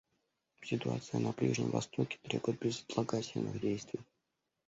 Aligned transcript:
Ситуация 0.63 1.19
на 1.19 1.31
Ближнем 1.31 1.69
Востоке 1.69 2.17
требует 2.23 2.57
безотлагательных 2.59 3.61
действий. 3.61 3.99